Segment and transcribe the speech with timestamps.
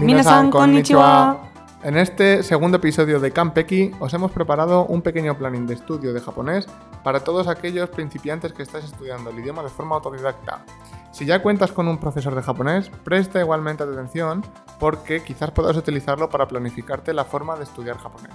[0.00, 1.38] Minasan konnichiwa.
[1.82, 6.20] En este segundo episodio de Campeki os hemos preparado un pequeño planning de estudio de
[6.20, 6.66] japonés
[7.02, 10.64] para todos aquellos principiantes que estáis estudiando el idioma de forma autodidacta.
[11.10, 14.44] Si ya cuentas con un profesor de japonés, presta igualmente atención
[14.78, 18.34] porque quizás puedas utilizarlo para planificarte la forma de estudiar japonés.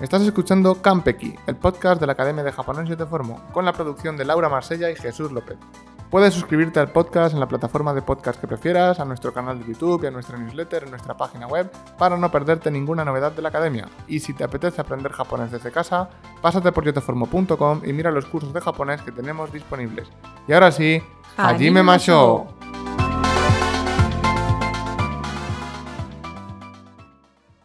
[0.00, 3.72] Estás escuchando Campeki, el podcast de la Academia de Japonés y te formo, con la
[3.72, 5.58] producción de Laura Marsella y Jesús López.
[6.14, 9.66] Puedes suscribirte al podcast en la plataforma de podcast que prefieras, a nuestro canal de
[9.66, 13.42] YouTube y a nuestra newsletter en nuestra página web para no perderte ninguna novedad de
[13.42, 13.88] la academia.
[14.06, 16.08] Y si te apetece aprender japonés desde casa,
[16.40, 20.06] pásate por yoteformo.com y mira los cursos de japonés que tenemos disponibles.
[20.46, 21.02] Y ahora sí,
[21.36, 22.46] Hajime Masho.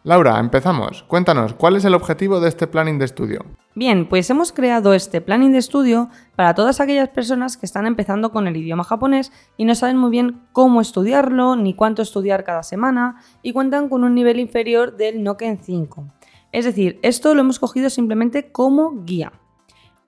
[0.04, 1.04] Laura, empezamos.
[1.04, 3.46] Cuéntanos, ¿cuál es el objetivo de este planning de estudio?
[3.76, 8.32] Bien, pues hemos creado este planning de estudio para todas aquellas personas que están empezando
[8.32, 12.64] con el idioma japonés y no saben muy bien cómo estudiarlo ni cuánto estudiar cada
[12.64, 16.06] semana y cuentan con un nivel inferior del Noken 5.
[16.54, 19.34] Es decir, esto lo hemos cogido simplemente como guía.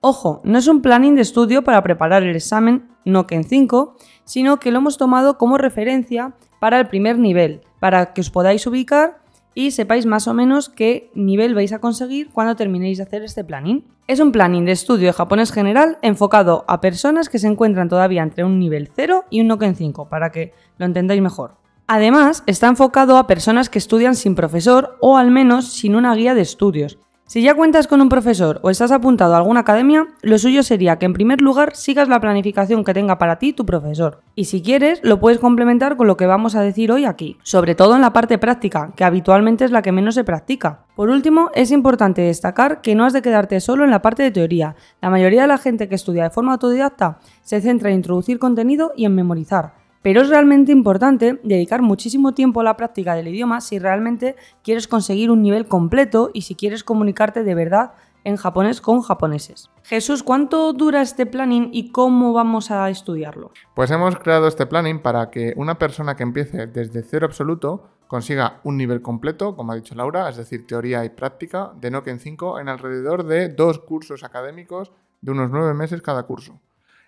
[0.00, 4.70] Ojo, no es un planning de estudio para preparar el examen Noken 5, sino que
[4.70, 9.21] lo hemos tomado como referencia para el primer nivel, para que os podáis ubicar
[9.54, 13.44] y sepáis más o menos qué nivel vais a conseguir cuando terminéis de hacer este
[13.44, 13.84] planning.
[14.06, 18.22] Es un planning de estudio de japonés general enfocado a personas que se encuentran todavía
[18.22, 21.56] entre un nivel 0 y un Noken 5, para que lo entendáis mejor.
[21.86, 26.34] Además, está enfocado a personas que estudian sin profesor o al menos sin una guía
[26.34, 26.98] de estudios,
[27.32, 30.98] si ya cuentas con un profesor o estás apuntado a alguna academia, lo suyo sería
[30.98, 34.20] que en primer lugar sigas la planificación que tenga para ti tu profesor.
[34.34, 37.74] Y si quieres, lo puedes complementar con lo que vamos a decir hoy aquí, sobre
[37.74, 40.84] todo en la parte práctica, que habitualmente es la que menos se practica.
[40.94, 44.30] Por último, es importante destacar que no has de quedarte solo en la parte de
[44.30, 44.76] teoría.
[45.00, 48.92] La mayoría de la gente que estudia de forma autodidacta se centra en introducir contenido
[48.94, 49.81] y en memorizar.
[50.02, 54.88] Pero es realmente importante dedicar muchísimo tiempo a la práctica del idioma si realmente quieres
[54.88, 57.92] conseguir un nivel completo y si quieres comunicarte de verdad
[58.24, 59.70] en japonés con japoneses.
[59.84, 63.50] Jesús, ¿cuánto dura este planning y cómo vamos a estudiarlo?
[63.74, 68.60] Pues hemos creado este planning para que una persona que empiece desde cero absoluto consiga
[68.64, 72.60] un nivel completo, como ha dicho Laura, es decir, teoría y práctica, de Noken 5
[72.60, 76.60] en alrededor de dos cursos académicos de unos nueve meses cada curso.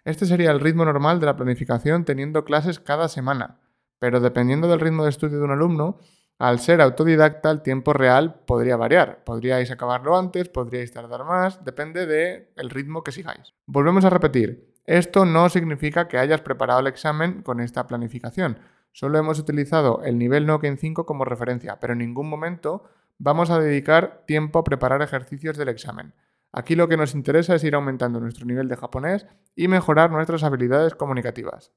[0.04, 3.60] Este sería el ritmo normal de la planificación teniendo clases cada semana,
[3.98, 5.98] pero dependiendo del ritmo de estudio de un alumno,
[6.38, 9.24] al ser autodidacta el tiempo real podría variar.
[9.24, 13.54] Podríais acabarlo antes, podríais tardar más, depende del ritmo que sigáis.
[13.66, 18.58] Volvemos a repetir, esto no significa que hayas preparado el examen con esta planificación.
[18.92, 22.84] Solo hemos utilizado el nivel Noken 5 como referencia, pero en ningún momento
[23.18, 26.12] vamos a dedicar tiempo a preparar ejercicios del examen.
[26.56, 29.26] Aquí lo que nos interesa es ir aumentando nuestro nivel de japonés
[29.56, 31.72] y mejorar nuestras habilidades comunicativas.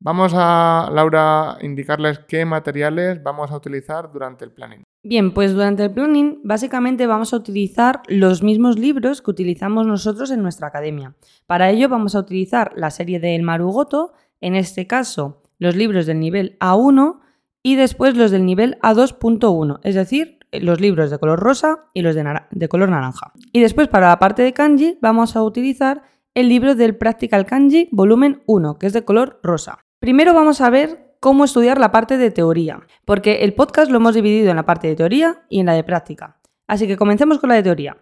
[0.00, 4.82] Vamos a, Laura, indicarles qué materiales vamos a utilizar durante el planning.
[5.02, 10.30] Bien, pues durante el planning básicamente vamos a utilizar los mismos libros que utilizamos nosotros
[10.30, 11.14] en nuestra academia.
[11.46, 16.18] Para ello vamos a utilizar la serie del Marugoto, en este caso los libros del
[16.18, 17.20] nivel A1
[17.62, 22.14] y después los del nivel A2.1, es decir, los libros de color rosa y los
[22.14, 23.32] de, color naranja.
[23.52, 26.02] Y después para la parte de kanji vamos a utilizar
[26.34, 29.78] el libro del Practical Kanji volumen 1, que es de color rosa.
[30.00, 34.14] Primero vamos a ver cómo estudiar la parte de teoría, porque el podcast lo hemos
[34.14, 36.40] dividido en la parte de teoría y en la de práctica.
[36.66, 37.96] Así que comencemos con la de teoría.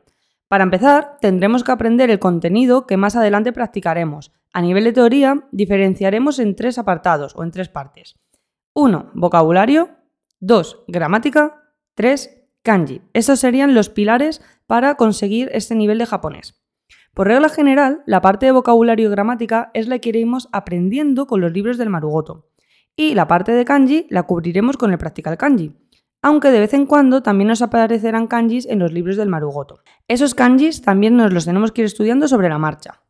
[0.48, 4.32] Para empezar, tendremos que aprender el contenido que más adelante practicaremos.
[4.52, 8.16] A nivel de teoría, diferenciaremos en tres apartados o en tres partes.
[8.74, 9.12] 1.
[9.14, 9.90] Vocabulario.
[10.40, 10.84] 2.
[10.88, 11.62] Gramática.
[11.94, 13.03] 3 kanji.
[13.12, 16.62] Estos serían los pilares para conseguir este nivel de japonés.
[17.15, 21.41] Por regla general, la parte de vocabulario y gramática es la que iremos aprendiendo con
[21.41, 22.49] los libros del Marugoto.
[22.97, 25.77] Y la parte de kanji la cubriremos con el Practical Kanji.
[26.23, 29.81] Aunque de vez en cuando también nos aparecerán kanjis en los libros del Marugoto.
[30.09, 33.03] Esos kanjis también nos los tenemos que ir estudiando sobre la marcha.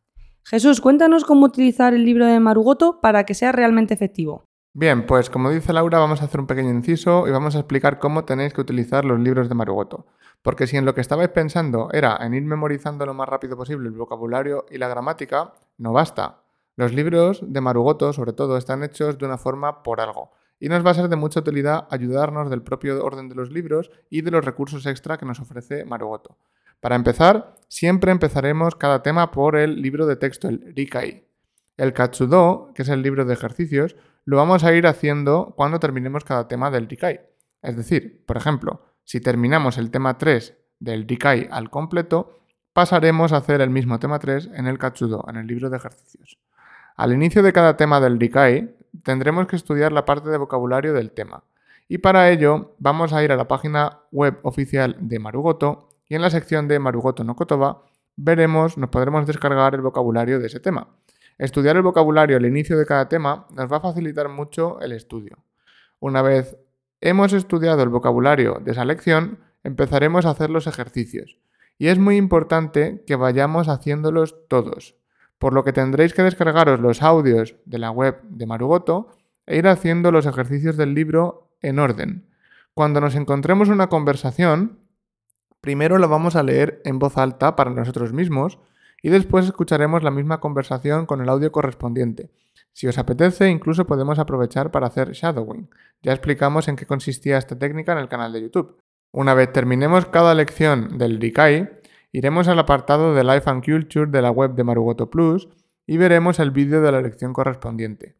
[0.45, 4.45] Jesús, cuéntanos cómo utilizar el libro de Marugoto para que sea realmente efectivo.
[4.75, 7.99] Bien, pues como dice Laura, vamos a hacer un pequeño inciso y vamos a explicar
[7.99, 10.07] cómo tenéis que utilizar los libros de Marugoto.
[10.41, 13.87] Porque si en lo que estabais pensando era en ir memorizando lo más rápido posible
[13.87, 16.41] el vocabulario y la gramática, no basta.
[16.75, 20.31] Los libros de Marugoto, sobre todo, están hechos de una forma por algo.
[20.59, 23.91] Y nos va a ser de mucha utilidad ayudarnos del propio orden de los libros
[24.09, 26.39] y de los recursos extra que nos ofrece Marugoto.
[26.79, 31.27] Para empezar, siempre empezaremos cada tema por el libro de texto, el Rikai.
[31.77, 36.23] El Katsudo, que es el libro de ejercicios, lo vamos a ir haciendo cuando terminemos
[36.23, 37.21] cada tema del Rikai.
[37.61, 42.39] Es decir, por ejemplo, si terminamos el tema 3 del Rikai al completo,
[42.73, 46.39] pasaremos a hacer el mismo tema 3 en el Katsudo, en el libro de ejercicios.
[46.95, 51.11] Al inicio de cada tema del Rikai, tendremos que estudiar la parte de vocabulario del
[51.11, 51.43] tema.
[51.87, 56.21] Y para ello vamos a ir a la página web oficial de Marugoto y en
[56.21, 57.83] la sección de Marugoto no Kotoba
[58.15, 60.87] veremos, nos podremos descargar el vocabulario de ese tema.
[61.37, 65.43] Estudiar el vocabulario al inicio de cada tema nos va a facilitar mucho el estudio.
[65.99, 66.57] Una vez
[67.01, 71.37] hemos estudiado el vocabulario de esa lección, empezaremos a hacer los ejercicios.
[71.77, 74.95] Y es muy importante que vayamos haciéndolos todos,
[75.39, 79.09] por lo que tendréis que descargaros los audios de la web de Marugoto
[79.45, 82.27] e ir haciendo los ejercicios del libro en orden.
[82.73, 84.79] Cuando nos encontremos una conversación,
[85.61, 88.59] primero la vamos a leer en voz alta para nosotros mismos
[89.03, 92.31] y después escucharemos la misma conversación con el audio correspondiente.
[92.71, 95.69] Si os apetece, incluso podemos aprovechar para hacer shadowing.
[96.01, 98.77] Ya explicamos en qué consistía esta técnica en el canal de YouTube.
[99.11, 101.69] Una vez terminemos cada lección del Rikai,
[102.13, 105.49] iremos al apartado de Life and Culture de la web de Marugoto Plus
[105.85, 108.15] y veremos el vídeo de la lección correspondiente.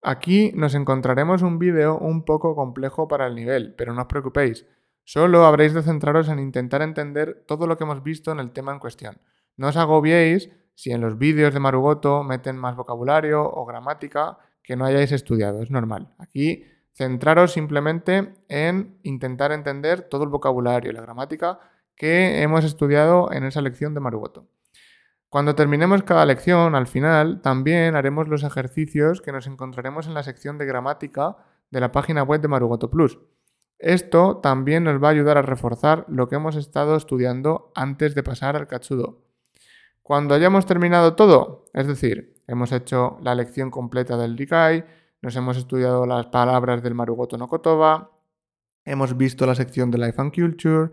[0.00, 4.66] Aquí nos encontraremos un vídeo un poco complejo para el nivel, pero no os preocupéis,
[5.04, 8.72] solo habréis de centraros en intentar entender todo lo que hemos visto en el tema
[8.72, 9.18] en cuestión.
[9.62, 14.74] No os agobiéis si en los vídeos de Marugoto meten más vocabulario o gramática que
[14.74, 16.08] no hayáis estudiado, es normal.
[16.18, 16.64] Aquí
[16.94, 21.60] centraros simplemente en intentar entender todo el vocabulario y la gramática
[21.94, 24.48] que hemos estudiado en esa lección de Marugoto.
[25.28, 30.24] Cuando terminemos cada lección, al final, también haremos los ejercicios que nos encontraremos en la
[30.24, 31.36] sección de gramática
[31.70, 33.16] de la página web de Marugoto Plus.
[33.78, 38.24] Esto también nos va a ayudar a reforzar lo que hemos estado estudiando antes de
[38.24, 39.21] pasar al Katsudo.
[40.12, 44.84] Cuando hayamos terminado todo, es decir, hemos hecho la lección completa del Rikai,
[45.22, 48.10] nos hemos estudiado las palabras del Marugoto no Kotoba,
[48.84, 50.90] hemos visto la sección de Life and Culture,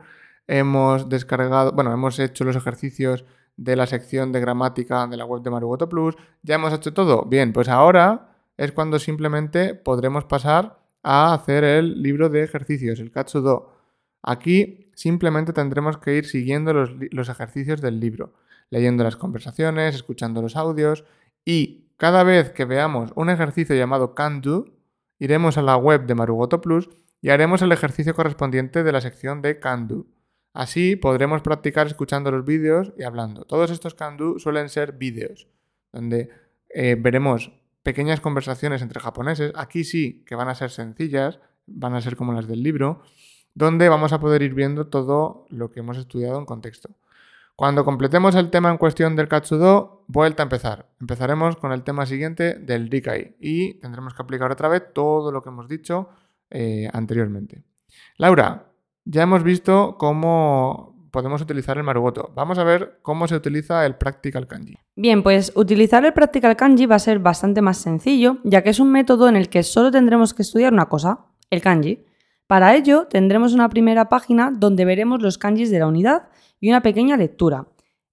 [0.48, 3.26] hemos descargado, bueno, hemos hecho los ejercicios
[3.58, 7.26] de la sección de gramática de la web de Marugoto Plus, ya hemos hecho todo.
[7.26, 13.12] Bien, pues ahora es cuando simplemente podremos pasar a hacer el libro de ejercicios, el
[13.12, 13.79] Katsudo.
[14.22, 18.34] Aquí simplemente tendremos que ir siguiendo los, ejercicios del libro
[18.70, 21.04] leyendo las conversaciones, escuchando los audios
[21.44, 24.66] y cada vez que veamos un ejercicio llamado Can Do,
[25.18, 26.90] iremos a la web de Marugoto Plus
[27.22, 30.06] y haremos el ejercicio correspondiente de la sección de Can Do.
[30.54, 33.46] Así podremos practicar escuchando los vídeos y hablando.
[33.46, 35.48] Todos estos Can Do suelen ser vídeos,
[35.92, 36.30] donde
[36.70, 37.52] eh, veremos
[37.84, 39.52] pequeñas conversaciones entre japoneses.
[39.56, 43.02] Aquí sí que van a ser sencillas, van a ser como las del libro,
[43.54, 46.90] donde vamos a poder ir viendo todo lo que hemos estudiado en contexto.
[47.56, 50.86] Cuando completemos el tema en cuestión del Katsudo, vuelta a empezar.
[51.02, 55.44] Empezaremos con el tema siguiente del Rikai y tendremos que aplicar otra vez todo lo
[55.44, 56.08] que hemos dicho
[56.50, 57.64] eh, anteriormente.
[58.18, 58.72] Laura,
[59.04, 62.32] ya hemos visto cómo podemos utilizar el Marugoto.
[62.36, 64.78] Vamos a ver cómo se utiliza el Practical Kanji.
[64.96, 68.80] Bien, pues utilizar el Practical Kanji va a ser bastante más sencillo, ya que es
[68.80, 72.06] un método en el que solo tendremos que estudiar una cosa, el kanji.
[72.50, 76.30] Para ello, tendremos una primera página donde veremos los kanjis de la unidad
[76.60, 77.68] y una pequeña lectura.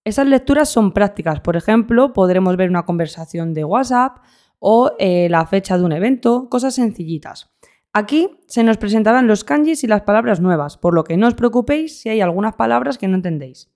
[0.04, 4.18] Esas lecturas son prácticas, por ejemplo, podremos ver una conversación de WhatsApp
[4.58, 7.50] o eh, la fecha de un evento, cosas sencillitas.
[7.94, 11.34] Aquí se nos presentarán los kanjis y las palabras nuevas, por lo que no os
[11.34, 13.72] preocupéis si hay algunas palabras que no entendéis.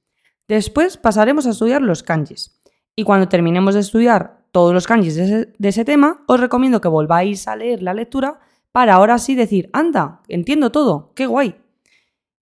[0.47, 2.61] Después pasaremos a estudiar los kanjis.
[2.95, 6.83] Y cuando terminemos de estudiar todos los kanjis de ese, de ese tema, os recomiendo
[6.83, 8.41] que volváis a leer la lectura
[8.73, 11.57] para ahora sí decir, anda, entiendo todo, qué guay.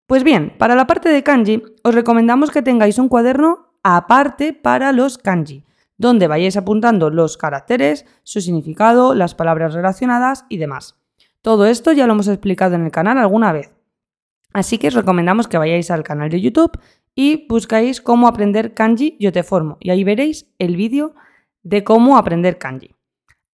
[0.08, 4.92] Pues bien, para la parte de kanji, os recomendamos que tengáis un cuaderno aparte para
[4.92, 5.64] los kanji,
[5.98, 10.96] donde vayáis apuntando los caracteres, su significado, las palabras relacionadas y demás.
[11.42, 13.72] Todo esto ya lo hemos explicado en el canal alguna vez.
[14.54, 16.80] Así que os recomendamos que vayáis al canal de YouTube
[17.14, 21.14] y buscáis cómo aprender kanji yo te formo y ahí veréis el vídeo
[21.64, 22.95] de cómo aprender kanji.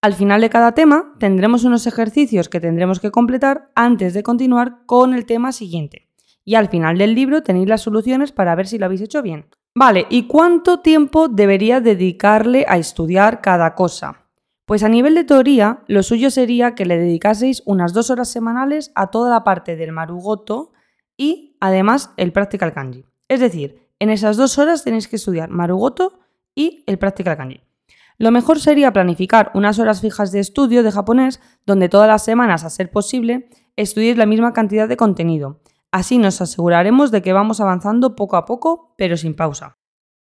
[0.02, 4.84] Al final de cada tema tendremos unos ejercicios que tendremos que completar antes de continuar
[4.84, 6.08] con el tema siguiente
[6.44, 9.46] y al final del libro tenéis las soluciones para ver si lo habéis hecho bien.
[9.76, 14.26] Vale, ¿y cuánto tiempo debería dedicarle a estudiar cada cosa?
[14.66, 18.90] Pues a nivel de teoría, lo suyo sería que le dedicaseis unas dos horas semanales
[18.96, 20.72] a toda la parte del Marugoto
[21.16, 23.04] y además el Practical Kanji.
[23.28, 26.18] Es decir, en esas dos horas tenéis que estudiar Marugoto
[26.56, 27.60] y el Practical Kanji.
[28.22, 32.62] Lo mejor sería planificar unas horas fijas de estudio de japonés donde todas las semanas,
[32.62, 35.58] a ser posible, estudiéis la misma cantidad de contenido
[35.90, 39.76] Así nos aseguraremos de que vamos avanzando poco a poco, pero sin pausa.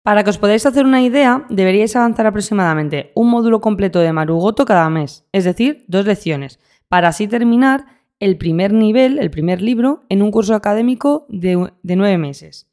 [0.02, 4.66] Para que os podáis hacer una idea, deberíais avanzar aproximadamente un módulo completo de Marugoto
[4.66, 7.86] cada mes, es decir, dos lecciones, para así terminar
[8.20, 12.68] el primer nivel, el primer libro, en un curso académico de, nueve meses.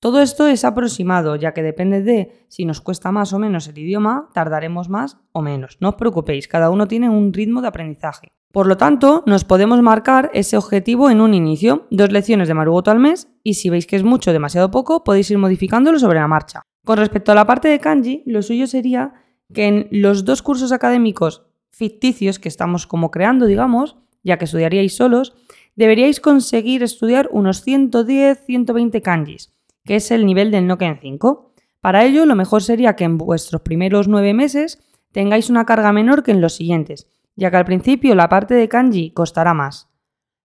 [0.00, 3.78] Todo esto es aproximado, ya que depende de si nos cuesta más o menos el
[3.78, 5.78] idioma, tardaremos más o menos.
[5.80, 8.28] No os preocupéis, cada uno tiene un ritmo de aprendizaje.
[8.52, 12.90] Por lo tanto, nos podemos marcar ese objetivo en un inicio, dos lecciones de Marugoto
[12.90, 16.20] al mes, y si veis que es mucho o demasiado poco, podéis ir modificándolo sobre
[16.20, 16.62] la marcha.
[16.84, 19.14] Con respecto a la parte de kanji, lo suyo sería
[19.52, 24.96] que en los dos cursos académicos ficticios que estamos como creando, digamos, ya que estudiaríais
[24.96, 25.34] solos,
[25.74, 29.52] deberíais conseguir estudiar unos 110-120 kanjis,
[29.86, 31.52] que es el nivel del Noken 5.
[31.80, 34.78] Para ello, lo mejor sería que en vuestros primeros nueve meses
[35.12, 38.68] tengáis una carga menor que en los siguientes, ya que al principio la parte de
[38.68, 39.88] kanji costará más.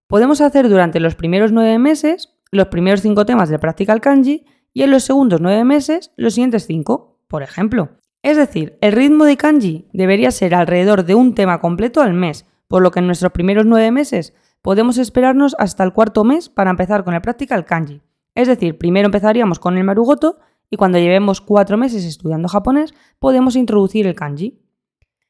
[0.08, 4.84] Podemos hacer durante los primeros nueve meses los primeros cinco temas de Practical Kanji y
[4.84, 7.90] en los segundos nueve meses los siguientes cinco, por ejemplo.
[8.22, 12.46] Es decir, el ritmo de kanji debería ser alrededor de un tema completo al mes,
[12.68, 16.70] por lo que en nuestros primeros nueve meses podemos esperarnos hasta el cuarto mes para
[16.70, 18.02] empezar con el Practical Kanji.
[18.36, 23.56] Es decir, primero empezaríamos con el Marugoto y cuando llevemos cuatro meses estudiando japonés podemos
[23.56, 24.60] introducir el kanji.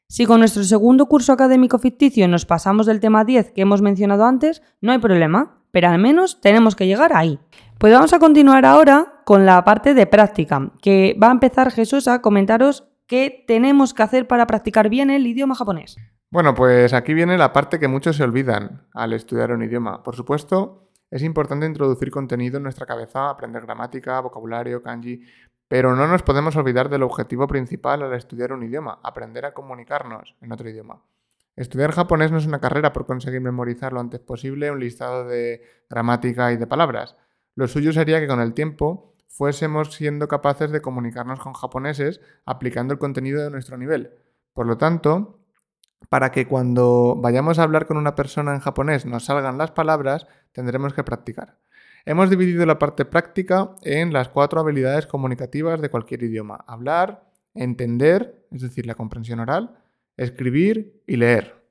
[0.08, 4.26] Si con nuestro segundo curso académico ficticio nos pasamos del tema 10 que hemos mencionado
[4.26, 7.40] antes, no hay problema, pero al menos tenemos que llegar ahí.
[7.78, 12.08] Pues vamos a continuar ahora con la parte de práctica, que va a empezar Jesús
[12.08, 15.98] a comentaros qué tenemos que hacer para practicar bien el idioma japonés.
[16.30, 20.04] Bueno, pues aquí viene la parte que muchos se olvidan al estudiar un idioma.
[20.04, 25.22] Por supuesto, es importante introducir contenido en nuestra cabeza, aprender gramática, vocabulario, kanji,
[25.68, 30.36] pero no nos podemos olvidar del objetivo principal al estudiar un idioma, aprender a comunicarnos
[30.42, 31.04] en otro idioma.
[31.58, 35.62] Estudiar japonés no es una carrera por conseguir memorizar lo antes posible un listado de
[35.90, 37.18] gramática y de palabras.
[37.56, 42.94] Lo suyo sería que con el tiempo fuésemos siendo capaces de comunicarnos con japoneses aplicando
[42.94, 44.14] el contenido de nuestro nivel.
[44.54, 45.41] Por lo tanto,
[46.10, 50.28] para que cuando vayamos a hablar con una persona en japonés nos salgan las palabras,
[50.52, 51.58] tendremos que practicar.
[52.06, 56.64] Hemos dividido la parte práctica en las cuatro habilidades comunicativas de cualquier idioma.
[56.68, 59.78] Hablar, entender, es decir, la comprensión oral,
[60.18, 61.62] escribir y leer.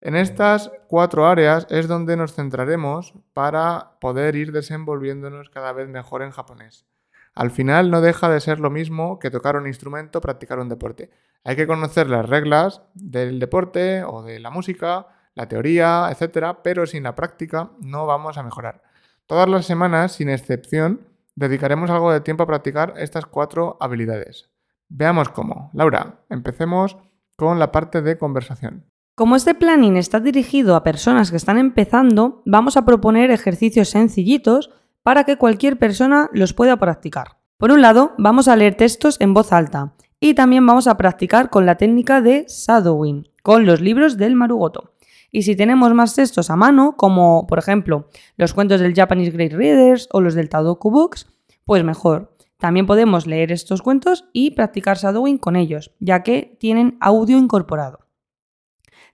[0.00, 6.22] En estas cuatro áreas es donde nos centraremos para poder ir desenvolviéndonos cada vez mejor
[6.22, 6.86] en japonés.
[7.34, 11.10] Al final no deja de ser lo mismo que tocar un instrumento, practicar un deporte.
[11.44, 16.86] Hay que conocer las reglas del deporte o de la música, la teoría, etc., pero
[16.86, 18.82] sin la práctica no vamos a mejorar.
[19.26, 24.50] Todas las semanas, sin excepción, dedicaremos algo de tiempo a practicar estas cuatro habilidades.
[24.88, 25.70] Veamos cómo.
[25.74, 26.96] Laura, empecemos
[27.36, 28.84] con la parte de conversación.
[29.14, 34.70] Como este planning está dirigido a personas que están empezando, vamos a proponer ejercicios sencillitos
[35.02, 37.38] para que cualquier persona los pueda practicar.
[37.58, 41.50] Por un lado, vamos a leer textos en voz alta y también vamos a practicar
[41.50, 44.94] con la técnica de shadowing, con los libros del Marugoto.
[45.30, 49.52] Y si tenemos más textos a mano, como por ejemplo los cuentos del Japanese Great
[49.52, 51.26] Readers o los del Tadoku Books,
[51.64, 52.34] pues mejor.
[52.58, 58.00] También podemos leer estos cuentos y practicar shadowing con ellos, ya que tienen audio incorporado.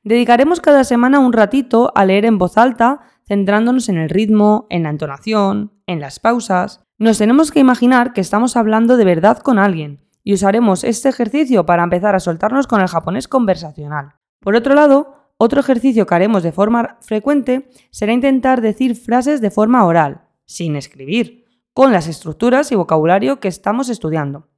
[0.03, 4.85] Dedicaremos cada semana un ratito a leer en voz alta, centrándonos en el ritmo, en
[4.85, 6.85] la entonación, en las pausas.
[6.97, 11.67] Nos tenemos que imaginar que estamos hablando de verdad con alguien y usaremos este ejercicio
[11.67, 14.15] para empezar a soltarnos con el japonés conversacional.
[14.41, 19.51] Por otro lado, otro ejercicio que haremos de forma frecuente será intentar decir frases de
[19.51, 24.49] forma oral, sin escribir, con las estructuras y vocabulario que estamos estudiando.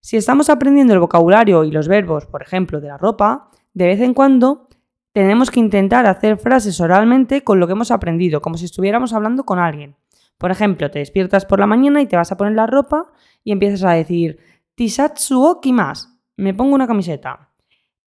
[0.00, 4.00] Si estamos aprendiendo el vocabulario y los verbos, por ejemplo, de la ropa, de vez
[4.00, 4.68] en cuando
[5.12, 9.44] tenemos que intentar hacer frases oralmente con lo que hemos aprendido, como si estuviéramos hablando
[9.44, 9.96] con alguien.
[10.38, 13.12] Por ejemplo, te despiertas por la mañana y te vas a poner la ropa
[13.42, 14.38] y empiezas a decir
[14.74, 17.50] Tisatsu o kimas, me pongo una camiseta.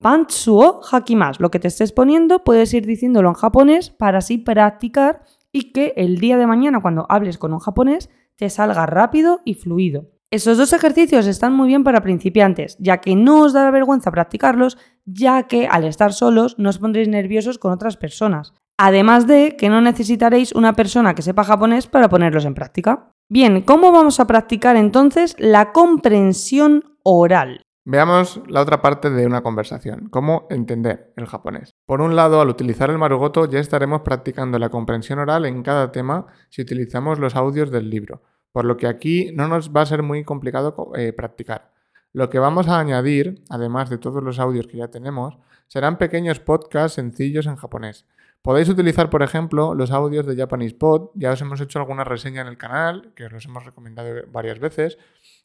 [0.01, 1.39] Pantsuo hakimas.
[1.39, 5.93] Lo que te estés poniendo puedes ir diciéndolo en japonés para así practicar y que
[5.95, 10.07] el día de mañana cuando hables con un japonés te salga rápido y fluido.
[10.31, 14.77] Esos dos ejercicios están muy bien para principiantes, ya que no os dará vergüenza practicarlos,
[15.05, 18.53] ya que al estar solos no os pondréis nerviosos con otras personas.
[18.77, 23.10] Además de que no necesitaréis una persona que sepa japonés para ponerlos en práctica.
[23.33, 27.61] Bien, ¿cómo vamos a practicar entonces la comprensión oral?
[27.85, 31.71] Veamos la otra parte de una conversación, cómo entender el japonés.
[31.85, 35.93] Por un lado, al utilizar el marugoto ya estaremos practicando la comprensión oral en cada
[35.93, 38.21] tema si utilizamos los audios del libro,
[38.51, 41.71] por lo que aquí no nos va a ser muy complicado eh, practicar.
[42.11, 46.41] Lo que vamos a añadir, además de todos los audios que ya tenemos, serán pequeños
[46.41, 48.05] podcasts sencillos en japonés.
[48.41, 52.41] Podéis utilizar, por ejemplo, los audios de Japanese Pod, ya os hemos hecho alguna reseña
[52.41, 54.97] en el canal, que os los hemos recomendado varias veces,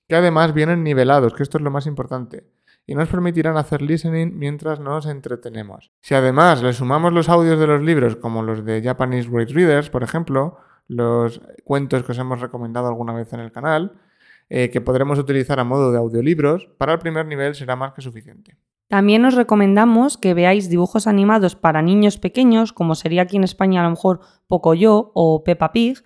[0.09, 2.47] que además vienen nivelados, que esto es lo más importante,
[2.87, 5.93] y nos permitirán hacer listening mientras nos entretenemos.
[6.01, 9.91] Si además le sumamos los audios de los libros, como los de Japanese Great Readers,
[9.91, 10.57] por ejemplo,
[10.89, 14.01] los cuentos que os hemos recomendado alguna vez en el canal,
[14.49, 18.01] eh, que podremos utilizar a modo de audiolibros, para el primer nivel será más que
[18.01, 18.57] suficiente.
[18.89, 23.81] También os recomendamos que veáis dibujos animados para niños pequeños, como sería aquí en España
[23.81, 26.05] a lo mejor Pocoyo o Peppa Pig.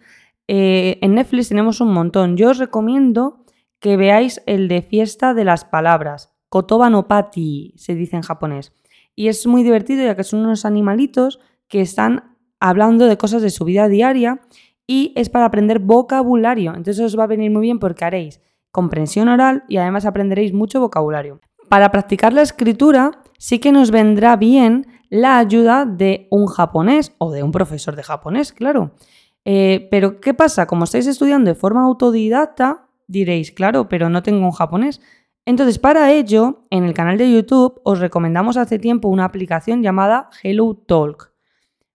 [0.48, 2.38] Eh, en Netflix tenemos un montón.
[2.38, 3.44] Yo os recomiendo
[3.80, 8.72] que veáis el de Fiesta de las Palabras, Kotoba no Pati, se dice en japonés.
[9.14, 13.50] Y es muy divertido ya que son unos animalitos que están hablando de cosas de
[13.50, 14.40] su vida diaria
[14.86, 16.74] y es para aprender vocabulario.
[16.74, 20.80] Entonces os va a venir muy bien porque haréis comprensión oral y además aprenderéis mucho
[20.80, 27.14] vocabulario para practicar la escritura sí que nos vendrá bien la ayuda de un japonés
[27.18, 28.96] o de un profesor de japonés, claro.
[29.44, 30.66] Eh, pero ¿qué pasa?
[30.66, 35.00] Como estáis estudiando de forma autodidacta, diréis, claro, pero no tengo un japonés.
[35.46, 40.28] Entonces, para ello, en el canal de YouTube os recomendamos hace tiempo una aplicación llamada
[40.42, 41.32] Hello Talk.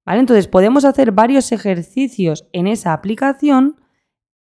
[0.05, 0.21] ¿Vale?
[0.21, 3.75] Entonces, podemos hacer varios ejercicios en esa aplicación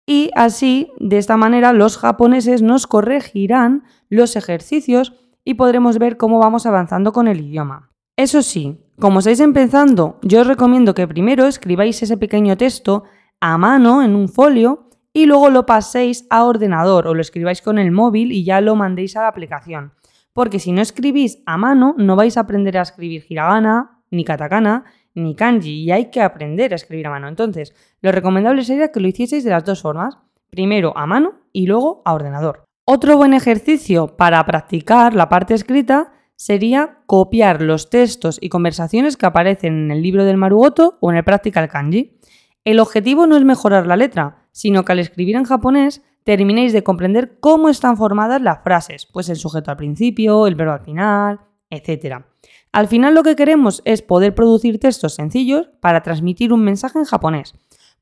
[0.05, 5.13] y así, de esta manera, los japoneses nos corregirán los ejercicios
[5.45, 7.91] y podremos ver cómo vamos avanzando con el idioma.
[8.15, 13.03] Eso sí, como estáis empezando, yo os recomiendo que primero escribáis ese pequeño texto
[13.39, 17.77] a mano en un folio y luego lo paséis a ordenador o lo escribáis con
[17.77, 19.93] el móvil y ya lo mandéis a la aplicación.
[20.33, 24.85] Porque si no escribís a mano, no vais a aprender a escribir hiragana, ni katakana,
[25.15, 27.27] ni kanji, y hay que aprender a escribir a mano.
[27.27, 30.17] Entonces, lo recomendable sería que lo hicieseis de las dos formas,
[30.49, 32.65] primero a mano y luego a ordenador.
[32.85, 39.25] Otro buen ejercicio para practicar la parte escrita sería copiar los textos y conversaciones que
[39.25, 42.19] aparecen en el libro del Marugoto o en el Practical Kanji.
[42.65, 46.83] El objetivo no es mejorar la letra, sino que al escribir en japonés terminéis de
[46.83, 51.39] comprender cómo están formadas las frases, pues el sujeto al principio, el verbo al final,
[51.69, 52.25] etc.
[52.73, 57.05] Al final lo que queremos es poder producir textos sencillos para transmitir un mensaje en
[57.05, 57.53] japonés.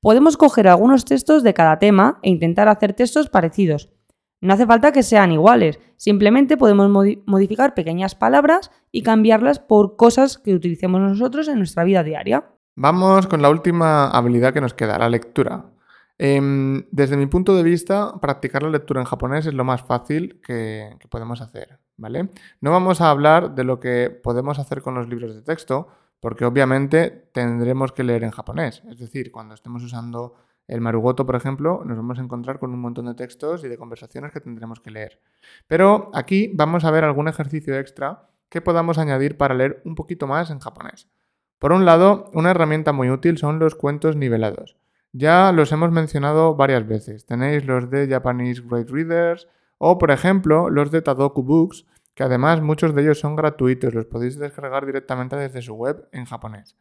[0.02, 3.92] Podemos coger algunos textos de cada tema e intentar hacer textos parecidos,
[4.42, 6.90] no hace falta que sean iguales, simplemente podemos
[7.26, 12.46] modificar pequeñas palabras y cambiarlas por cosas que utilicemos nosotros en nuestra vida diaria.
[12.76, 15.66] Vamos con la última habilidad que nos queda, la lectura.
[16.18, 20.40] Em, desde mi punto de vista, practicar la lectura en japonés es lo más fácil
[20.42, 22.30] que, que podemos hacer, ¿vale?
[22.62, 25.88] No vamos a hablar de lo que podemos hacer con los libros de texto,
[26.20, 28.84] porque obviamente tendremos que leer en japonés.
[28.90, 30.36] Es decir, cuando estemos usando
[30.72, 33.78] el Marugoto, por ejemplo, nos vamos a encontrar con un montón de textos y de
[33.78, 35.20] conversaciones que tendremos que leer.
[35.68, 40.28] Pero aquí vamos a ver algún ejercicio extra que podamos añadir para leer un poquito
[40.28, 41.10] más en japonés.
[41.60, 44.78] Por un lado, una herramienta muy útil son los cuentos nivelados.
[45.12, 47.26] Ya los hemos mencionado varias veces.
[47.26, 52.62] Tenéis los de Japanese Great Readers o, por ejemplo, los de Tadoku Books, que además
[52.62, 56.78] muchos de ellos son gratuitos, los podéis descargar directamente desde su web en japonés.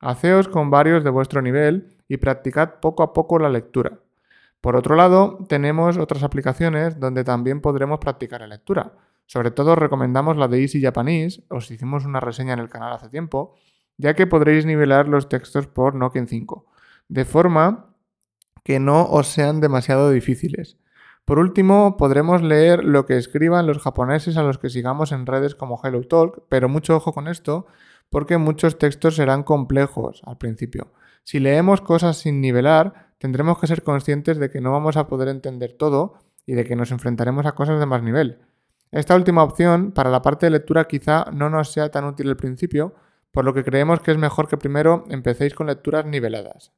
[0.00, 4.00] Haceos con varios de vuestro nivel y practicad poco a poco la lectura.
[4.60, 8.92] Por otro lado, tenemos otras aplicaciones donde también podremos practicar la lectura.
[9.26, 13.08] Sobre todo recomendamos la de Easy Japanese, os hicimos una reseña en el canal hace
[13.08, 13.54] tiempo,
[13.96, 16.66] ya que podréis nivelar los textos por Nokia 5,
[17.08, 17.94] de forma
[18.62, 20.78] que no os sean demasiado difíciles.
[21.24, 25.54] Por último, podremos leer lo que escriban los japoneses a los que sigamos en redes
[25.54, 27.66] como HelloTalk, pero mucho ojo con esto,
[28.10, 30.92] porque muchos textos serán complejos al principio.
[31.24, 35.28] Si leemos cosas sin nivelar, tendremos que ser conscientes de que no vamos a poder
[35.28, 36.14] entender todo
[36.46, 38.38] y de que nos enfrentaremos a cosas de más nivel.
[38.92, 42.36] Esta última opción, para la parte de lectura, quizá no nos sea tan útil al
[42.36, 42.94] principio,
[43.32, 46.72] por lo que creemos que es mejor que primero empecéis con lecturas niveladas.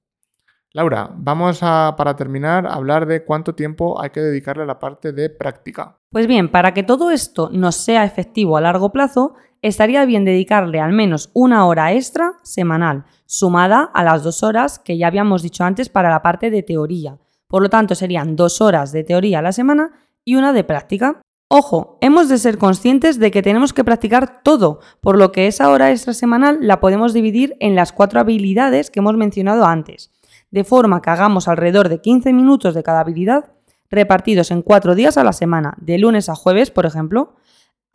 [0.77, 5.11] Laura, vamos a, para terminar, hablar de cuánto tiempo hay que dedicarle a la parte
[5.15, 5.97] de práctica.
[6.11, 10.79] Pues bien, para que todo esto nos sea efectivo a largo plazo, estaría bien dedicarle
[10.79, 15.65] al menos una hora extra semanal, sumada a las dos horas que ya habíamos dicho
[15.65, 17.17] antes para la parte de teoría.
[17.49, 19.93] Por lo tanto, serían dos horas de teoría a la semana
[20.27, 21.23] y una de práctica.
[21.49, 25.71] Ojo, hemos de ser conscientes de que tenemos que practicar todo, por lo que esa
[25.71, 30.11] hora extra semanal la podemos dividir en las cuatro habilidades que hemos mencionado antes,
[30.57, 33.53] de forma que hagamos alrededor de 15 minutos de cada habilidad,
[33.91, 37.37] repartidos en cuatro días a la semana, de lunes a jueves, por ejemplo,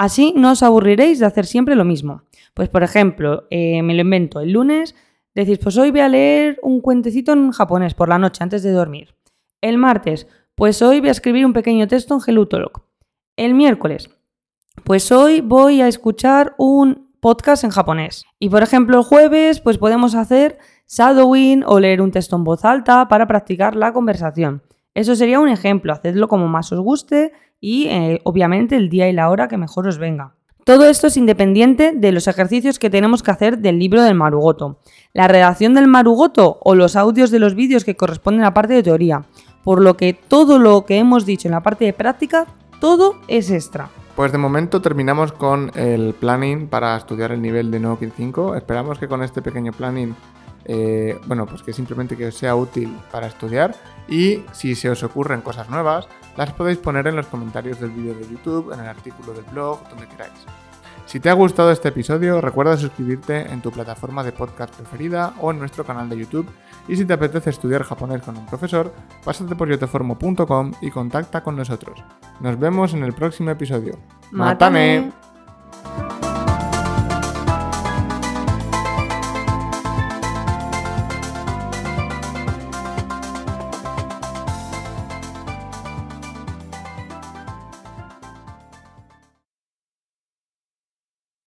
[0.02, 2.24] Así no os aburriréis de hacer siempre lo mismo.
[2.56, 4.96] Pues por ejemplo, eh, me lo invento, el lunes
[5.36, 8.72] decís, pues hoy voy a leer un cuentecito en japonés por la noche antes de
[8.72, 9.14] dormir.
[9.62, 12.82] El martes, pues hoy voy a escribir un pequeño texto en Gelutolog.
[13.38, 14.10] El miércoles,
[14.84, 18.26] pues hoy voy a escuchar un podcast en japonés.
[18.40, 20.58] Y por ejemplo, el jueves, pues podemos hacer
[20.92, 24.62] shadowing o leer un texto en voz alta para practicar la conversación.
[24.94, 29.14] Eso sería un ejemplo, hacedlo como más os guste y eh, obviamente el día y
[29.14, 30.36] la hora que mejor os venga.
[30.66, 34.80] Todo esto es independiente de los ejercicios que tenemos que hacer del libro del Marugoto,
[35.14, 38.74] la redacción del Marugoto o los audios de los vídeos que corresponden a la parte
[38.74, 39.24] de teoría,
[39.64, 42.46] por lo que todo lo que hemos dicho en la parte de práctica,
[42.80, 43.90] todo es extra.
[44.16, 48.56] Pues de momento terminamos con el planning para estudiar el nivel de Nokia 5.
[48.56, 50.16] Esperamos que con este pequeño planning,
[50.66, 53.76] eh, bueno, pues que simplemente que os sea útil para estudiar
[54.08, 58.14] y si se os ocurren cosas nuevas, las podéis poner en los comentarios del vídeo
[58.14, 60.46] de YouTube, en el artículo del blog, donde queráis.
[61.06, 65.52] Si te ha gustado este episodio, recuerda suscribirte en tu plataforma de podcast preferida o
[65.52, 66.50] en nuestro canal de YouTube.
[66.88, 68.94] Y si te apetece estudiar japonés con un profesor,
[69.24, 72.02] pásate por yoteformo.com y contacta con nosotros.
[72.40, 74.00] Nos vemos en el próximo episodio.
[74.32, 75.12] ¡Mátame!